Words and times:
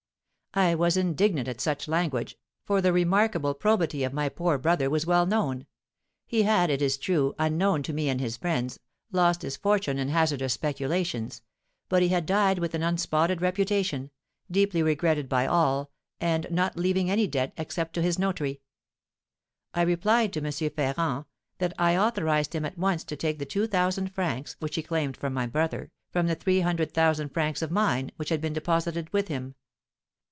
I 0.53 0.75
was 0.75 0.97
indignant 0.97 1.47
at 1.47 1.61
such 1.61 1.87
language, 1.87 2.37
for 2.65 2.81
the 2.81 2.91
remarkable 2.91 3.53
probity 3.53 4.03
of 4.03 4.11
my 4.11 4.27
poor 4.27 4.57
brother 4.57 4.89
was 4.89 5.05
well 5.05 5.25
known; 5.25 5.65
he 6.27 6.43
had, 6.43 6.69
it 6.69 6.81
is 6.81 6.97
true, 6.97 7.33
unknown 7.39 7.83
to 7.83 7.93
me 7.93 8.09
and 8.09 8.19
his 8.19 8.35
friends, 8.35 8.77
lost 9.13 9.43
his 9.43 9.55
fortune 9.55 9.97
in 9.97 10.09
hazardous 10.09 10.51
speculations, 10.51 11.41
but 11.87 12.01
he 12.01 12.09
had 12.09 12.25
died 12.25 12.59
with 12.59 12.75
an 12.75 12.83
unspotted 12.83 13.41
reputation, 13.41 14.11
deeply 14.51 14.83
regretted 14.83 15.29
by 15.29 15.47
all, 15.47 15.89
and 16.19 16.47
not 16.51 16.75
leaving 16.75 17.09
any 17.09 17.27
debt 17.27 17.53
except 17.55 17.93
to 17.93 18.01
his 18.01 18.19
notary. 18.19 18.59
I 19.73 19.83
replied 19.83 20.33
to 20.33 20.43
M. 20.45 20.51
Ferrand, 20.69 21.23
that 21.59 21.71
I 21.79 21.95
authorised 21.95 22.53
him 22.53 22.65
at 22.65 22.77
once 22.77 23.05
to 23.05 23.15
take 23.15 23.39
the 23.39 23.45
two 23.45 23.67
thousand 23.67 24.11
francs, 24.11 24.57
which 24.59 24.75
he 24.75 24.83
claimed 24.83 25.15
from 25.15 25.33
my 25.33 25.47
brother, 25.47 25.91
from 26.11 26.27
the 26.27 26.35
three 26.35 26.59
hundred 26.59 26.91
thousand 26.93 27.29
francs 27.29 27.61
of 27.61 27.71
mine, 27.71 28.11
which 28.17 28.27
had 28.27 28.41
been 28.41 28.51
deposited 28.51 29.13
with 29.13 29.29
him. 29.29 29.55